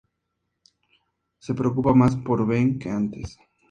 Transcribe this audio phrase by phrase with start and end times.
[1.37, 3.37] Se preocupa más por Ben que antes.